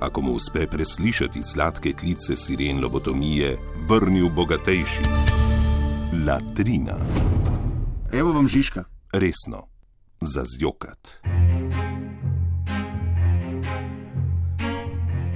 ako 0.00 0.20
mu 0.20 0.32
uspe 0.32 0.66
preslišati 0.66 1.42
sladke 1.42 1.92
klice 1.92 2.36
siren 2.36 2.80
lobotomije, 2.80 3.56
vrnil 3.88 4.28
bogatejši. 4.28 5.02
Latrina. 6.26 6.96
Evo 8.12 8.32
vam 8.32 8.48
Žižka. 8.48 8.84
Resno, 9.12 9.66
za 10.20 10.44
zjokat. 10.56 11.20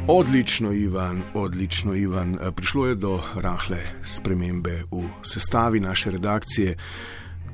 Odlično, 0.09 0.73
Ivan, 0.73 1.23
odlično, 1.35 1.95
Ivan. 1.95 2.39
Prišlo 2.57 2.87
je 2.87 2.95
do 2.95 3.21
rahle 3.35 3.79
spremembe 4.03 4.83
v 4.91 5.09
sestavi 5.23 5.81
naše 5.81 6.11
redakcije. 6.11 6.77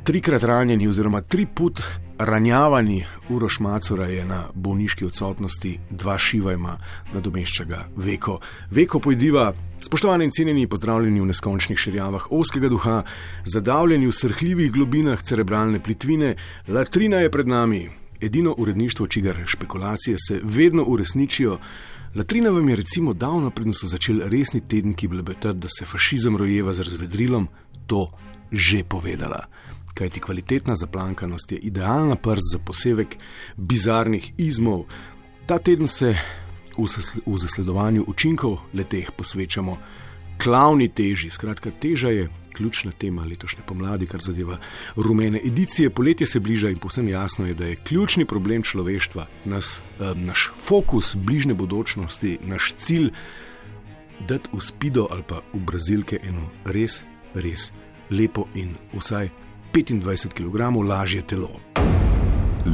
Trikrat 0.04 0.42
ranjeni, 0.42 0.88
oziroma 0.88 1.20
tri 1.20 1.46
put 1.46 1.82
ranjavani, 2.20 3.04
Uroš 3.28 3.60
Macura 3.60 4.04
je 4.04 4.24
na 4.24 4.44
bolniški 4.54 5.04
odsotnosti, 5.04 5.78
dva 5.90 6.18
šiva 6.18 6.52
ima, 6.52 6.76
nadomešča 7.14 7.64
ga 7.64 7.86
Veko. 7.96 8.40
Veko 8.70 9.00
pojdiva, 9.00 9.52
spoštovani 9.80 10.24
in 10.24 10.30
cenjeni, 10.30 10.66
pozdravljeni 10.66 11.20
v 11.20 11.30
neskončnih 11.30 11.78
širjavah 11.78 12.26
oskega 12.30 12.68
duha, 12.68 13.02
zadavljeni 13.44 14.06
v 14.06 14.12
srhljivih 14.12 14.72
globinah 14.72 15.22
cerebralne 15.22 15.80
plitvine, 15.82 16.34
latrina 16.68 17.24
je 17.24 17.30
pred 17.30 17.48
nami. 17.48 17.88
Edino 18.20 18.52
uredništvo, 18.58 19.06
čigar 19.06 19.42
špekulacije 19.46 20.16
se 20.28 20.40
vedno 20.44 20.82
uresničijo. 20.82 21.58
Latrina 22.14 22.50
vam 22.50 22.68
je 22.68 22.76
recimo 22.76 23.14
davno, 23.14 23.50
predtem 23.50 23.72
so 23.72 23.86
začeli 23.86 24.28
resni 24.28 24.60
tedniki 24.68 25.08
blebetati, 25.08 25.58
da 25.58 25.68
se 25.68 25.84
fašizem 25.84 26.36
rojeva 26.36 26.74
z 26.74 26.80
razvedrilom, 26.80 27.48
to 27.86 28.08
že 28.52 28.84
povedala. 28.84 29.46
Kaj 29.94 30.10
ti 30.10 30.20
kvalitetna 30.20 30.76
zaplankanost 30.76 31.52
je 31.52 31.58
idealna 31.58 32.16
prst 32.16 32.52
za 32.52 32.58
posevek 32.58 33.16
bizarnih 33.56 34.32
izmov. 34.38 34.84
Ta 35.46 35.58
teden 35.58 35.88
se 35.88 36.16
v 37.26 37.36
zasledovanju 37.38 38.04
učinkov 38.08 38.58
leteh 38.74 39.10
posvečamo 39.16 39.76
klavni 40.42 40.88
teži. 40.88 41.30
Skratka, 41.30 41.70
teža 41.70 42.08
je 42.08 42.28
ključna 42.52 42.92
tema 42.92 43.24
letošnje 43.24 43.62
pomladi, 43.66 44.06
kar 44.06 44.20
zadeva 44.20 44.58
rumene 44.96 45.40
edicije. 45.44 45.90
Poletje 45.90 46.26
se 46.26 46.40
bliža 46.40 46.70
in 46.70 46.78
povsem 46.78 47.08
jasno 47.08 47.46
je, 47.46 47.54
da 47.54 47.66
je 47.66 47.76
ključni 47.76 48.24
problem 48.24 48.62
človeštva, 48.62 49.26
nas, 49.44 49.80
eh, 50.00 50.14
naš 50.14 50.52
fokus 50.58 51.16
bližnje 51.16 51.54
bodočnosti, 51.54 52.38
naš 52.42 52.74
cilj, 52.78 53.10
da 54.28 54.38
v 54.52 54.60
spido 54.60 55.06
ali 55.10 55.22
pa 55.26 55.40
v 55.52 55.60
brazilke 55.60 56.20
eno 56.22 56.50
res, 56.64 57.02
res 57.34 57.72
lepo 58.10 58.46
in 58.54 58.74
vsaj 58.92 59.30
25 59.74 60.28
kg 60.34 60.88
lažje 60.88 61.22
telo. 61.22 61.60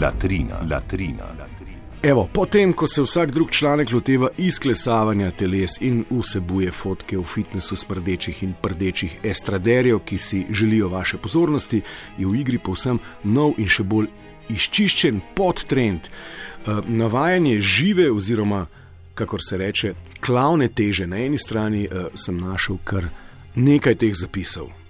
Latrina, 0.00 0.60
latrina, 0.70 1.24
latrina. 1.38 1.56
Evo, 2.02 2.28
potem, 2.32 2.72
ko 2.72 2.86
se 2.86 3.02
vsak 3.02 3.30
drug 3.30 3.50
članek 3.50 3.92
loteva 3.92 4.28
izklesavanja 4.38 5.30
teles 5.30 5.80
in 5.80 6.04
vsebuje 6.10 6.72
fotke 6.72 7.18
v 7.18 7.24
fitnesu 7.24 7.76
s 7.76 7.84
prdečih 7.84 8.42
in 8.42 8.54
prdečih 8.62 9.18
estraderjev, 9.24 9.98
ki 9.98 10.18
si 10.18 10.46
želijo 10.50 10.88
vaše 10.88 11.18
pozornosti, 11.18 11.82
je 12.18 12.26
v 12.26 12.40
igri 12.40 12.58
povsem 12.58 12.98
nov 13.24 13.58
in 13.58 13.68
še 13.68 13.82
bolj 13.82 14.06
izčiščen 14.48 15.20
podtrend. 15.34 16.08
Navajanje 16.86 17.60
žive, 17.60 18.10
oziroma 18.10 18.66
kako 19.14 19.38
se 19.38 19.56
reče, 19.56 19.94
klavne 20.20 20.68
teže 20.68 21.06
na 21.06 21.16
eni 21.16 21.38
strani, 21.38 21.88
sem 22.14 22.38
našel 22.38 22.76
kar 22.84 23.08
nekaj 23.54 23.94
teh 23.94 24.14
zapisov. 24.14 24.85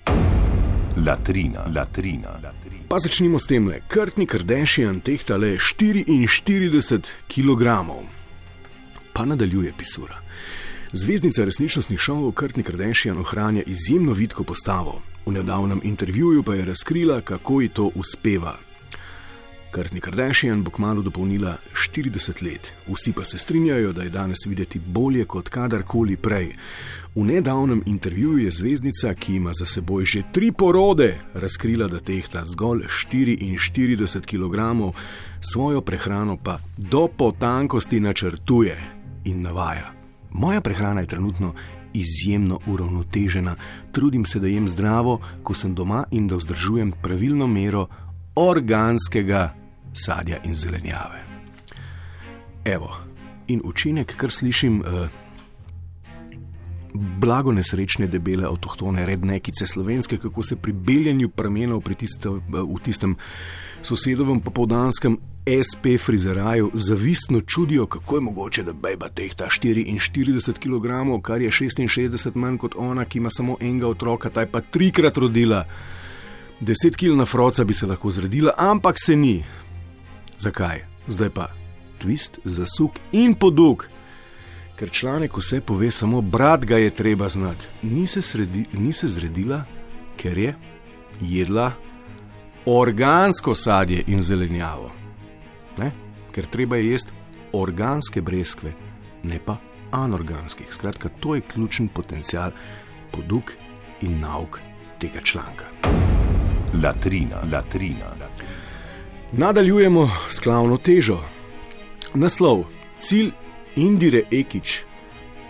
Latrina, 0.97 1.67
latrina, 1.75 2.41
latrina. 2.43 2.89
Pa 2.89 2.99
začnimo 2.99 3.39
s 3.39 3.47
tem, 3.47 3.69
krtni 3.89 4.27
Kardashian 4.27 5.01
tehta 5.01 5.37
le 5.37 5.59
44 5.61 7.01
kg. 7.29 7.65
Pa 9.13 9.25
nadaljuje 9.25 9.73
pisura. 9.79 10.17
Zvezdnica 10.93 11.45
resničnostnih 11.45 12.01
šovov 12.01 12.33
Krtni 12.33 12.63
Kardashian 12.63 13.19
ohranja 13.19 13.63
izjemno 13.67 14.13
vidko 14.13 14.45
postavo. 14.45 15.03
V 15.27 15.33
nedavnem 15.33 15.81
intervjuju 15.85 16.43
pa 16.43 16.55
je 16.55 16.65
razkrila, 16.65 17.21
kako 17.21 17.61
ji 17.61 17.69
to 17.69 17.91
uspeva. 17.95 18.57
Krtni 19.77 20.01
Kardashian 20.01 20.63
bo 20.65 20.71
kmalo 20.71 21.03
dopolnila 21.03 21.57
40 21.93 22.43
let, 22.43 22.73
vsi 22.89 23.13
pa 23.13 23.25
se 23.25 23.39
strinjajo, 23.39 23.93
da 23.93 24.03
je 24.03 24.11
danes 24.11 24.39
videti 24.47 24.79
bolje 24.79 25.25
kot 25.25 25.49
kadarkoli 25.49 26.17
prej. 26.17 26.55
V 27.15 27.25
nedavnem 27.25 27.83
intervjuju 27.87 28.39
je 28.39 28.51
zvezdnica, 28.51 29.15
ki 29.15 29.35
ima 29.35 29.53
za 29.53 29.67
seboj 29.67 30.05
že 30.05 30.23
tri 30.33 30.53
porode, 30.53 31.19
razkrila, 31.35 31.89
da 31.89 32.01
tehta 32.01 32.45
zgolj 32.45 32.87
44 33.13 34.21
kg, 34.25 34.95
svojo 35.53 35.81
prehrano 35.81 36.37
pa 36.37 36.59
do 36.77 37.09
potankosti 37.09 38.01
načrtuje 38.01 38.81
in 39.25 39.43
navaja. 39.43 39.93
Moja 40.31 40.61
prehrana 40.61 41.01
je 41.01 41.07
trenutno 41.07 41.55
izjemno 41.95 42.59
uravnotežena, 42.67 43.57
trudim 43.93 44.25
se, 44.25 44.41
da 44.41 44.47
jem 44.47 44.69
zdravo, 44.69 45.21
ko 45.43 45.55
sem 45.55 45.75
doma 45.75 46.05
in 46.11 46.29
da 46.29 46.37
vzdržujem 46.37 46.93
pravilno 47.03 47.47
mero 47.47 47.87
organskega 48.35 49.66
sadja 49.97 50.41
in 50.45 50.55
zelenjave. 50.55 51.25
Evo, 52.65 52.91
in 53.49 53.61
učinek, 53.65 54.17
kar 54.17 54.31
slišim. 54.31 54.81
Uh, 54.81 55.09
blago 56.97 57.53
nesrečne, 57.53 58.07
debele, 58.07 58.47
avtohtone 58.49 59.07
rednekice 59.07 59.67
slovenske, 59.67 60.19
kako 60.19 60.43
se 60.43 60.57
pri 60.57 60.73
beljenju 60.73 61.29
pramenov 61.29 61.83
tiste, 61.99 62.29
v 62.29 62.79
tistem 62.83 63.17
sosedovem 63.83 64.41
popoldanskem 64.41 65.19
SP 65.47 65.99
frizeraju 66.05 66.71
zavistno 66.75 67.41
čudijo, 67.41 67.87
kako 67.87 68.17
je 68.17 68.21
mogoče, 68.21 68.63
da 68.63 68.73
bejba 68.73 69.09
tehta 69.09 69.47
44 69.47 70.53
kg, 70.59 71.23
kar 71.23 71.43
je 71.43 71.51
66 71.51 72.35
manj 72.35 72.59
kot 72.59 72.75
ona, 72.77 73.05
ki 73.05 73.19
ima 73.19 73.31
samo 73.31 73.57
enega 73.61 73.89
otroka, 73.89 74.31
ta 74.31 74.41
je 74.41 74.51
pa 74.51 74.61
trikrat 74.61 75.17
rodila. 75.17 75.65
10 76.61 76.97
kg 76.97 77.17
na 77.19 77.25
froca 77.25 77.65
bi 77.65 77.75
se 77.75 77.87
lahko 77.87 78.11
zredila, 78.11 78.53
ampak 78.57 78.97
se 78.99 79.17
ni. 79.17 79.45
Zakaj? 80.39 80.85
Zdaj 81.09 81.31
pa 81.31 81.51
twist, 82.03 82.39
zasuk 82.45 82.99
in 83.13 83.35
podug 83.35 83.89
ker 84.77 84.91
članek 84.91 85.37
vse 85.37 85.61
pove, 85.61 85.91
samo 85.91 86.21
brat 86.21 86.65
ga 86.65 86.77
je 86.77 86.91
treba 86.91 87.29
znati. 87.29 87.67
Ni 87.83 88.07
se, 88.07 88.23
sredi, 88.23 88.67
ni 88.73 88.93
se 88.93 89.09
zredila, 89.09 89.65
ker 90.17 90.39
je 90.39 90.55
jedla 91.21 91.73
organsko 92.67 93.55
sadje 93.55 94.05
in 94.07 94.23
zelenjavo. 94.23 94.91
Ne? 95.79 95.91
Ker 96.33 96.47
treba 96.47 96.77
je 96.77 96.91
jesti 96.91 97.13
organske 97.53 98.21
breskve, 98.21 98.73
ne 99.23 99.39
pa 99.45 99.57
anorganskih. 99.91 100.73
Skratka, 100.75 101.09
to 101.21 101.35
je 101.35 101.41
ključen 101.41 101.89
potencial, 101.89 102.51
poduk 103.13 103.53
in 104.01 104.21
nauk 104.21 104.61
tega 105.01 105.21
članka. 105.21 105.65
Latrina, 106.83 107.41
latrina. 107.53 108.05
latrina. 108.05 108.26
Nadaljujemo 109.33 110.11
s 110.29 110.39
klavno 110.39 110.77
težo. 110.77 111.19
Naslov: 112.15 112.65
Cilj 112.99 113.31
Indire 113.77 114.23
Ekič 114.31 114.83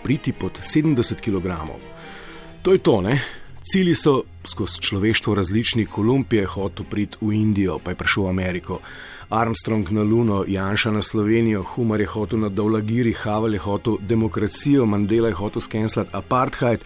priti 0.03 0.33
pod 0.33 0.59
70 0.61 1.21
kg. 1.21 1.51
To 2.61 2.73
je 2.73 2.77
to, 2.77 3.01
ne? 3.01 3.21
Cili 3.71 3.95
so 3.95 4.23
skozi 4.43 4.81
človeštvo 4.81 5.35
različni, 5.35 5.85
Kolumb 5.85 6.33
je 6.33 6.45
hotel 6.45 6.85
priti 6.89 7.17
v 7.21 7.33
Indijo, 7.33 7.79
pa 7.79 7.91
je 7.91 7.95
prišel 7.95 8.23
v 8.23 8.29
Ameriko, 8.29 8.79
Armstrong 9.29 9.91
na 9.91 10.01
Luno, 10.01 10.43
Janša 10.47 10.91
na 10.91 11.01
Slovenijo, 11.01 11.63
Humor 11.63 12.01
je 12.01 12.07
hotel 12.07 12.39
na 12.39 12.49
Dovlagiri, 12.49 13.13
Havel 13.13 13.53
je 13.53 13.59
hotel 13.59 13.97
demokracijo, 14.01 14.85
Mandela 14.85 15.27
je 15.27 15.33
hotel 15.33 15.61
skenslati 15.61 16.09
apartheid, 16.13 16.79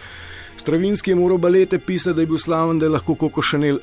Stravinski 0.57 1.11
je 1.11 1.15
moral 1.15 1.37
balete 1.37 1.79
pisati, 1.79 2.15
da 2.15 2.21
je 2.21 2.27
bil 2.27 2.37
slaven, 2.37 2.79
da 2.79 2.85
je 2.85 2.89
lahko 2.89 3.15
Koko 3.15 3.41
Šanel 3.41 3.79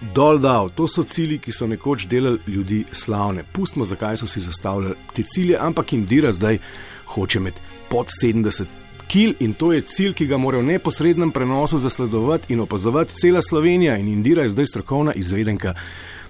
dol 0.00 0.38
dal. 0.38 0.68
To 0.68 0.88
so 0.88 1.02
cilji, 1.02 1.38
ki 1.38 1.52
so 1.52 1.66
nekoč 1.66 2.06
delali 2.06 2.38
ljudi 2.46 2.84
slavne. 2.92 3.44
Pustimo, 3.52 3.84
zakaj 3.84 4.16
so 4.16 4.26
si 4.26 4.40
zastavljali 4.40 4.94
te 5.14 5.22
cilje, 5.22 5.56
ampak 5.60 5.92
Indira 5.92 6.32
zdaj 6.32 6.58
hoče 7.06 7.38
imeti 7.38 7.60
pod 7.90 8.06
70 8.22 8.64
kg 9.08 9.36
in 9.40 9.54
to 9.54 9.72
je 9.72 9.80
cilj, 9.80 10.12
ki 10.12 10.26
ga 10.26 10.36
mora 10.36 10.58
v 10.58 10.66
neposrednem 10.72 11.30
prenosu 11.32 11.78
zasledovati 11.78 12.52
in 12.52 12.60
opazovati 12.60 13.14
cela 13.14 13.42
Slovenija. 13.42 13.96
In 13.96 14.08
Indira 14.08 14.42
je 14.42 14.48
zdaj 14.48 14.66
strokovna 14.66 15.12
izvedenka 15.14 15.74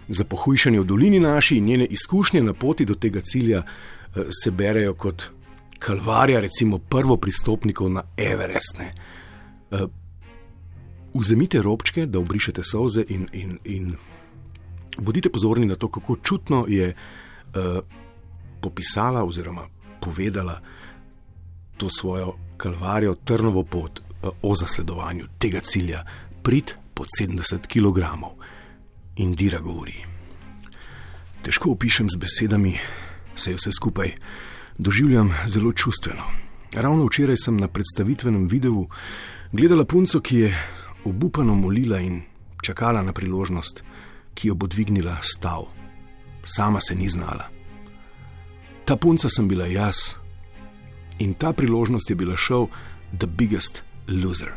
za 0.08 0.24
pohujšanje 0.24 0.80
v 0.80 0.84
dolini 0.84 1.20
naši 1.20 1.56
in 1.56 1.64
njene 1.64 1.86
izkušnje 1.86 2.42
na 2.42 2.52
poti 2.52 2.84
do 2.84 2.94
tega 2.94 3.20
cilja 3.20 3.62
eh, 3.62 4.20
se 4.44 4.50
berejo 4.50 4.94
kot 4.94 5.22
kalvarija, 5.78 6.40
recimo 6.40 6.78
prvo 6.78 7.16
pristopnikov 7.16 7.90
na 7.90 8.02
Everest. 8.16 8.78
Ne. 8.78 8.92
Vzemite 11.18 11.62
robčke, 11.62 12.06
da 12.06 12.18
obrišete 12.18 12.64
solze 12.64 13.04
in, 13.08 13.28
in, 13.32 13.58
in 13.64 13.94
bodite 14.98 15.30
pozorni 15.30 15.66
na 15.66 15.74
to, 15.74 15.88
kako 15.88 16.16
čutno 16.16 16.64
je 16.68 16.94
uh, 16.94 17.78
popisala 18.60 19.24
oziroma 19.24 19.68
povedala 20.00 20.60
to 21.76 21.90
svojo 21.90 22.34
kalvarijo, 22.56 23.14
trnovo 23.14 23.64
pot 23.64 24.00
uh, 24.00 24.30
o 24.42 24.54
zasledovanju 24.56 25.26
tega 25.38 25.60
cilja, 25.60 26.04
prid 26.42 26.74
pod 26.94 27.08
70 27.20 27.66
kg. 27.66 28.04
In 29.16 29.32
Dira 29.34 29.60
govori. 29.60 30.04
Težko 31.42 31.70
opišem 31.72 32.10
z 32.10 32.16
besedami, 32.16 32.74
se 33.36 33.54
vse 33.54 33.72
skupaj 33.72 34.12
doživljam 34.78 35.32
zelo 35.46 35.72
čustveno. 35.72 36.22
Ravno 36.74 37.06
včeraj 37.06 37.36
sem 37.36 37.56
na 37.56 37.68
predstavitvenem 37.68 38.48
videu 38.48 38.86
gledala 39.52 39.84
punco, 39.84 40.20
ki 40.20 40.36
je 40.36 40.50
obupano 41.06 41.54
molila 41.54 42.00
in 42.00 42.22
čakala 42.62 43.02
na 43.02 43.12
priložnost, 43.12 43.82
ki 44.34 44.48
jo 44.48 44.54
bo 44.54 44.66
dvignila 44.66 45.16
stav. 45.22 45.66
Sama 46.44 46.80
se 46.80 46.94
ni 46.94 47.08
znala. 47.08 47.48
Ta 48.84 48.96
punca 48.96 49.28
sem 49.28 49.48
bila 49.48 49.66
jaz 49.66 49.96
in 51.18 51.34
ta 51.34 51.52
priložnost 51.52 52.10
je 52.10 52.16
bila 52.16 52.36
šov 52.36 52.68
The 53.18 53.26
Biggest 53.26 53.82
Loser. 54.08 54.52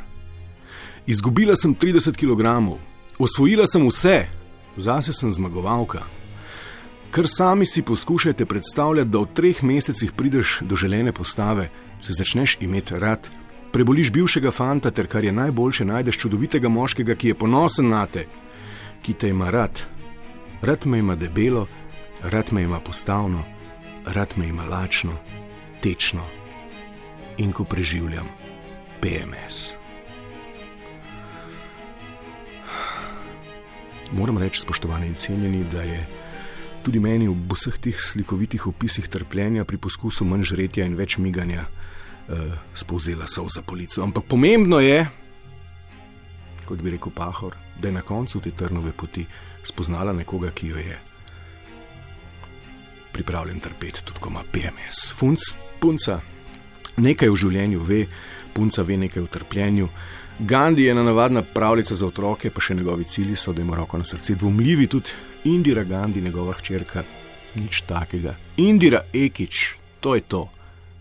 Izgubila 1.08 1.56
sem 1.56 1.76
30 1.76 2.18
kg, 2.18 2.78
osvojila 3.20 3.66
sem 3.68 3.88
vse, 3.88 4.28
zase 4.78 5.14
sem 5.14 5.32
zmagovalka. 5.32 6.04
Ker 7.12 7.26
sami 7.26 7.66
si 7.66 7.82
poskušajte 7.82 8.46
predstavljati, 8.46 9.10
da 9.10 9.20
v 9.20 9.34
treh 9.34 9.64
mesecih 9.64 10.12
prideš 10.12 10.60
do 10.62 10.76
želene 10.76 11.14
postave, 11.14 11.70
se 12.02 12.14
začneš 12.14 12.58
imeti 12.62 13.00
rad, 13.00 13.30
preboliš 13.74 14.12
bivšega 14.12 14.52
fanta, 14.52 14.92
ter 14.92 15.08
kar 15.08 15.24
je 15.24 15.32
najboljše, 15.32 15.86
najdeš 15.86 16.18
čudovitega 16.18 16.70
moškega, 16.70 17.16
ki 17.16 17.28
je 17.28 17.36
ponosen 17.36 17.88
na 17.88 18.06
te, 18.06 18.26
ki 19.02 19.14
te 19.14 19.30
ima 19.30 19.50
rad. 19.50 19.82
Rad 20.62 20.86
me 20.86 21.00
ima 21.00 21.16
debelo, 21.16 21.68
rad 22.22 22.54
me 22.54 22.64
ima 22.64 22.80
postavno, 22.80 23.44
rad 24.06 24.34
me 24.36 24.48
ima 24.48 24.66
lačno, 24.66 25.14
tečno 25.82 26.24
in 27.38 27.52
ko 27.52 27.64
preživljam 27.64 28.28
PMS. 29.02 29.80
Moram 34.12 34.38
reči, 34.38 34.62
spoštovani 34.62 35.08
in 35.08 35.14
cenjeni, 35.14 35.64
da 35.72 35.82
je 35.82 36.08
tudi 36.84 37.00
meni 37.00 37.28
v 37.28 37.36
vseh 37.54 37.78
teh 37.78 38.02
slikovitih 38.02 38.68
opisih 38.68 39.08
trpljenja 39.08 39.64
pri 39.66 39.78
poskusu 39.78 40.26
manj 40.26 40.44
žretja 40.44 40.86
in 40.86 40.96
več 40.98 41.18
miganja 41.18 41.68
uh, 42.30 42.54
spovzela 42.74 43.28
so 43.28 43.48
za 43.50 43.62
polico. 43.62 44.04
Ampak 44.04 44.24
pomembno 44.28 44.80
je, 44.80 45.08
kot 46.66 46.82
bi 46.82 46.92
rekel 46.92 47.12
Pahor, 47.16 47.56
da 47.82 47.88
je 47.88 47.94
na 47.94 48.02
koncu 48.02 48.40
te 48.40 48.52
trnove 48.52 48.92
poti 48.92 49.26
spoznala 49.64 50.14
nekoga, 50.14 50.52
ki 50.52 50.68
jo 50.68 50.78
je 50.78 50.98
pripravljen 53.12 53.60
trpeti, 53.60 54.04
tudi 54.06 54.20
ko 54.20 54.30
ima 54.30 54.44
PMS. 54.52 55.14
Func, 55.18 55.42
punca 55.80 56.20
nekaj 56.98 57.30
v 57.30 57.36
življenju 57.36 57.82
ve, 57.84 58.06
punca 58.54 58.84
ve 58.84 58.98
nekaj 58.98 59.24
v 59.24 59.32
trpljenju. 59.34 59.90
Gandhi 60.40 60.86
je 60.86 60.92
ena 60.92 61.04
navadna 61.04 61.42
pravljica 61.44 61.96
za 61.96 62.08
otroke, 62.08 62.52
pa 62.52 62.62
še 62.62 62.78
njegovi 62.80 63.04
cilji 63.04 63.36
so, 63.36 63.54
da 63.54 63.62
ima 63.62 63.76
roko 63.76 63.98
na 63.98 64.06
srcu. 64.08 64.38
Dvomljivi 64.40 64.88
tudi 64.88 65.12
Indira 65.52 65.84
Gandhi, 65.84 66.22
njegova 66.22 66.54
hčerka, 66.54 67.04
nič 67.56 67.82
takega. 67.90 68.38
Indira 68.58 69.02
Ekič, 69.14 69.76
to 70.00 70.16
je 70.16 70.22
to 70.22 70.46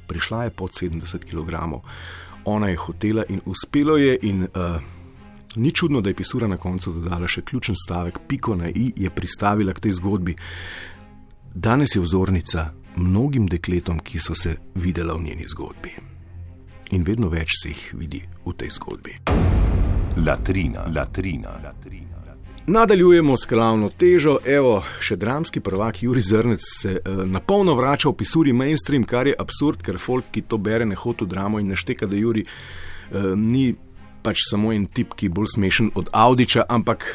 prišla 0.09 0.45
je 0.45 0.51
pod 0.51 0.73
70 0.73 1.25
kg. 1.29 1.81
Ona 2.45 2.69
je 2.69 2.77
hotela 2.77 3.25
in 3.29 3.41
uspelo 3.45 3.97
je, 3.97 4.19
in 4.23 4.43
uh, 4.43 4.81
ni 5.57 5.73
čudno, 5.73 6.01
da 6.01 6.11
je 6.11 6.17
pisura 6.17 6.49
na 6.49 6.57
koncu 6.57 6.93
dodala 6.93 7.29
še 7.29 7.45
ključen 7.45 7.77
stavek, 7.77 8.19
piko 8.29 8.57
na 8.57 8.69
i 8.69 8.93
je 8.97 9.11
pristavila 9.11 9.73
k 9.73 9.81
tej 9.87 9.99
zgodbi. 10.01 10.37
Danes 11.55 11.97
je 11.97 12.01
vzornica 12.01 12.71
mnogim 12.97 13.47
dekletom, 13.47 13.99
ki 13.99 14.19
so 14.19 14.35
se 14.35 14.57
videla 14.75 15.15
v 15.15 15.23
njeni 15.23 15.49
zgodbi. 15.49 15.95
In 16.97 17.05
vedno 17.05 17.29
več 17.29 17.61
se 17.63 17.69
jih 17.69 17.89
vidi 17.99 18.23
v 18.47 18.55
tej 18.57 18.71
zgodbi. 18.71 19.19
Latrina, 20.25 20.89
latrina, 20.95 21.59
latrina. 21.65 22.19
Nadaljujemo 22.71 23.37
s 23.37 23.47
glavno 23.49 23.87
težo, 23.89 24.35
evo, 24.45 24.83
še 25.01 25.17
dramski 25.17 25.61
prvak 25.65 26.03
Juri 26.03 26.21
Zrnec 26.21 26.61
se 26.61 26.99
uh, 26.99 27.23
na 27.25 27.41
polno 27.41 27.73
vrača 27.75 28.11
v 28.11 28.19
pisuri 28.21 28.53
mainstream, 28.53 29.07
kar 29.09 29.25
je 29.27 29.33
absurd, 29.41 29.81
ker 29.81 29.97
folk, 29.97 30.27
ki 30.35 30.43
to 30.45 30.59
bere, 30.61 30.85
ne 30.85 30.93
hoče 30.93 31.25
v 31.25 31.29
dramo 31.31 31.63
in 31.63 31.73
ne 31.73 31.79
šteka, 31.81 32.05
da 32.05 32.21
Juri 32.21 32.43
uh, 32.45 33.33
ni 33.41 33.71
pač 34.21 34.45
samo 34.51 34.75
en 34.77 34.85
tip, 34.85 35.17
ki 35.17 35.31
je 35.31 35.35
bolj 35.39 35.49
smešen 35.55 35.89
od 35.97 36.13
Audiča, 36.13 36.67
ampak 36.69 37.09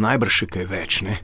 najbrž 0.00 0.40
še 0.40 0.48
kaj 0.56 0.68
več. 0.72 1.02
Ne? 1.04 1.18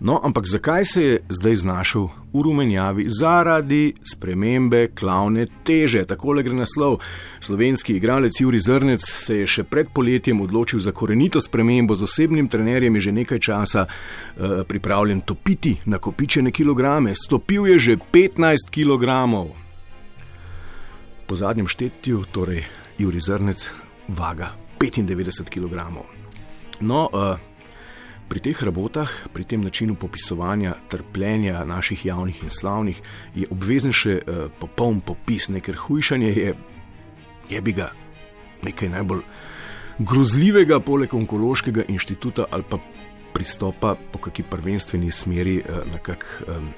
No, 0.00 0.20
ampak 0.24 0.46
zakaj 0.46 0.84
se 0.84 1.02
je 1.02 1.20
zdaj 1.28 1.54
znašel 1.54 2.06
v 2.32 2.42
rumenjavi? 2.42 3.04
Zaradi 3.08 3.94
spremembe 4.12 4.88
klavne 4.94 5.46
teže. 5.64 6.04
Tako 6.06 6.32
le 6.32 6.42
gre 6.42 6.54
naslov. 6.54 7.00
Slovenski 7.40 7.96
igralec 7.96 8.40
Juri 8.40 8.60
Zrnec 8.60 9.02
se 9.02 9.40
je 9.40 9.46
še 9.46 9.64
pred 9.66 9.90
poletjem 9.94 10.40
odločil 10.40 10.78
za 10.80 10.92
korenito 10.94 11.40
spremembo 11.40 11.98
z 11.98 12.06
osebnim 12.06 12.46
trenerjem, 12.48 12.94
je 12.94 13.00
že 13.00 13.12
nekaj 13.12 13.38
časa 13.38 13.86
uh, 13.86 14.62
pripravljen 14.68 15.20
topiti 15.26 15.74
nakopičene 15.84 16.54
kilograme. 16.54 17.16
Stopil 17.18 17.66
je 17.66 17.78
že 17.78 17.98
15 17.98 18.70
kg. 18.70 19.18
Po 21.26 21.34
zadnjem 21.34 21.66
štetju, 21.66 22.22
torej 22.30 22.62
Juri 22.98 23.18
Zrnec, 23.20 23.72
vaga 24.08 24.54
95 24.78 25.50
kg. 25.50 25.90
No, 26.80 27.10
uh, 27.10 27.47
Pri 28.28 28.42
teh 28.44 28.58
rabotah, 28.60 29.08
pri 29.32 29.44
tem 29.48 29.62
načinu 29.64 29.94
popisovanja 29.96 30.74
trpljenja 30.88 31.64
naših 31.64 32.06
javnih 32.06 32.42
in 32.44 32.50
slavnih, 32.52 33.00
je 33.34 33.48
obvezen 33.50 33.92
še 33.92 34.18
uh, 34.20 34.50
popoln 34.60 35.00
popis, 35.00 35.48
ker 35.64 35.80
hujšanje 35.80 36.28
je, 36.36 36.52
je 37.48 37.62
bi 37.64 37.72
ga 37.72 37.88
nekaj 38.62 38.92
najbolj 38.92 39.24
grozljivega, 39.98 40.80
poleg 40.80 41.14
onkološkega 41.14 41.88
inštituta 41.88 42.46
ali 42.50 42.68
pa 42.68 42.78
pristopa 43.32 43.96
po 44.12 44.20
kakšni 44.20 44.44
prvenstveni 44.50 45.10
smeri 45.10 45.58
uh, 45.62 45.82
na 45.88 45.98
kak 45.98 46.28
um, 46.44 46.70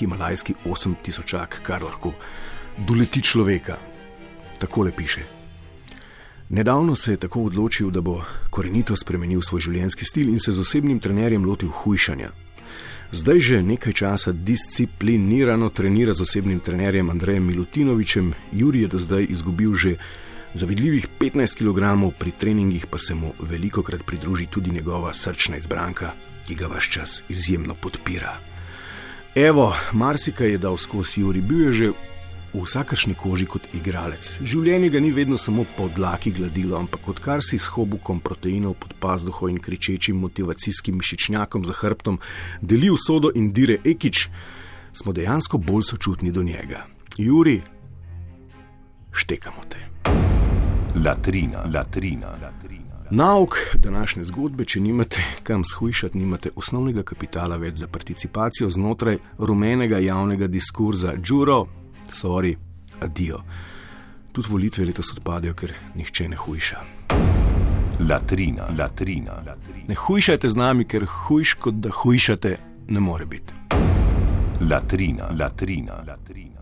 himalajski 0.00 0.56
8000, 0.64 1.60
kar 1.62 1.84
lahko 1.84 2.16
doleti 2.78 3.22
človeka. 3.22 3.76
Tako 4.58 4.88
le 4.88 4.92
piše. 4.96 5.43
Nedavno 6.54 6.94
se 6.96 7.10
je 7.10 7.16
tako 7.16 7.42
odločil, 7.42 7.90
da 7.90 8.00
bo 8.00 8.20
korenito 8.50 8.94
spremenil 8.96 9.40
svoj 9.42 9.60
življenjski 9.60 10.06
stil 10.06 10.28
in 10.30 10.38
se 10.38 10.52
z 10.54 10.62
osebnim 10.62 11.00
trenerjem 11.02 11.42
lotil 11.44 11.72
hujšanja. 11.74 12.28
Zdaj 13.10 13.40
že 13.40 13.58
nekaj 13.62 13.92
časa 13.92 14.32
disciplinirano 14.32 15.72
trenira 15.74 16.14
z 16.14 16.22
osebnim 16.22 16.60
trenerjem 16.60 17.10
Andrejem 17.10 17.42
Milutinovičem, 17.50 18.30
Juri 18.52 18.84
je 18.84 18.92
do 18.94 19.02
zdaj 19.02 19.26
izgubil 19.34 19.74
že 19.74 19.96
zavidljivih 20.54 21.08
15 21.18 21.58
kg, 21.58 22.14
pri 22.18 22.30
treningih 22.30 22.86
pa 22.86 22.98
se 22.98 23.14
mu 23.14 23.34
veliko 23.40 23.82
krat 23.82 24.06
pridruži 24.06 24.46
tudi 24.46 24.70
njegova 24.70 25.14
srčna 25.14 25.56
izbranka, 25.56 26.12
ki 26.46 26.54
ga 26.54 26.70
vaš 26.70 26.90
čas 26.90 27.22
izjemno 27.28 27.74
podpira. 27.74 28.38
Evo, 29.34 29.74
marsikaj 29.92 30.50
je 30.50 30.58
dal 30.58 30.76
skozi 30.76 31.20
Juri, 31.20 31.40
bil 31.40 31.66
je 31.66 31.72
že 31.72 31.92
v 32.54 32.62
vsakršni 32.62 33.14
koži 33.18 33.46
kot 33.50 33.66
igralec. 33.74 34.38
Življenje 34.42 34.90
ga 34.94 35.00
ni 35.02 35.10
vedno 35.12 35.38
samo 35.38 35.64
podlaki 35.76 36.30
gladilo, 36.30 36.78
ampak 36.78 37.08
odkar 37.10 37.42
si 37.42 37.58
s 37.58 37.66
hobukom 37.74 38.20
proteinov 38.22 38.78
pod 38.78 38.94
pazduho 39.00 39.50
in 39.50 39.58
kričečim 39.58 40.16
motivacijskim 40.22 40.96
mišičnjakom 40.96 41.64
za 41.66 41.74
hrbtom 41.74 42.20
delil 42.62 42.96
sodo 42.96 43.32
in 43.34 43.50
dire 43.52 43.80
ekič, 43.84 44.28
smo 44.94 45.12
dejansko 45.12 45.58
bolj 45.58 45.90
sočutni 45.90 46.30
do 46.32 46.42
njega. 46.42 46.86
Juri, 47.18 47.60
štekamo 49.12 49.66
te. 49.68 49.82
Latrina, 51.04 51.66
latrina, 51.74 52.38
latrina. 52.38 52.84
Nauk 53.10 53.58
današnje 53.74 54.24
zgodbe, 54.24 54.64
če 54.64 54.80
nimate 54.80 55.22
kam 55.42 55.64
shujšati, 55.64 56.18
nimate 56.18 56.50
osnovnega 56.56 57.02
kapitala 57.02 57.56
več 57.56 57.82
za 57.82 57.86
participacijo 57.86 58.70
znotraj 58.70 59.18
rumenega 59.38 59.98
javnega 59.98 60.46
diskurza. 60.46 61.12
Džuro, 61.20 61.66
sorry, 62.08 62.54
adijo. 63.00 63.42
Tudi 64.32 64.48
volitve 64.50 64.84
letos 64.84 65.12
odpadejo, 65.12 65.54
ker 65.54 65.74
nihče 65.94 66.28
ne 66.28 66.36
hujša. 66.36 66.80
Latrina, 68.08 68.66
latrina, 68.78 69.38
latrina. 69.46 69.86
Ne 69.88 69.94
hujšajte 69.94 70.48
z 70.48 70.56
nami, 70.56 70.84
ker 70.84 71.06
hujš 71.06 71.54
kot 71.54 71.74
da 71.74 71.90
hujšate, 71.90 72.56
ne 72.88 73.00
more 73.00 73.26
biti. 73.26 73.54
Latrina, 74.60 75.30
latrina, 75.38 76.02
latrina. 76.06 76.54